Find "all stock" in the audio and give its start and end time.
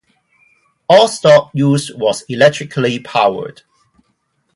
0.89-1.51